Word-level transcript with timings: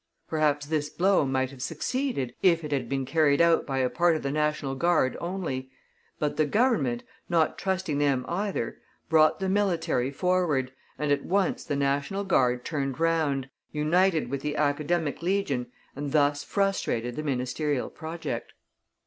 Perhaps 0.27 0.65
this 0.65 0.89
blow 0.89 1.27
might 1.27 1.51
have 1.51 1.61
succeeded, 1.61 2.33
if 2.41 2.63
it 2.63 2.71
had 2.71 2.89
been 2.89 3.05
carried 3.05 3.39
out 3.39 3.67
by 3.67 3.77
a 3.77 3.87
part 3.87 4.15
of 4.15 4.23
the 4.23 4.31
National 4.31 4.73
Guard 4.73 5.15
only, 5.21 5.69
but 6.17 6.37
the 6.37 6.45
Government, 6.47 7.03
not 7.29 7.55
trusting 7.59 7.99
them 7.99 8.25
either, 8.27 8.79
brought 9.09 9.39
the 9.39 9.47
military 9.47 10.09
forward, 10.09 10.71
and 10.97 11.11
at 11.11 11.23
once 11.23 11.63
the 11.63 11.75
National 11.75 12.23
Guard 12.23 12.65
turned 12.65 12.99
round, 12.99 13.47
united 13.71 14.31
with 14.31 14.41
the 14.41 14.55
Academic 14.55 15.21
Legion, 15.21 15.67
and 15.95 16.13
thus 16.13 16.43
frustrated 16.43 17.15
the 17.15 17.21
ministerial 17.21 17.91
project. 17.91 18.53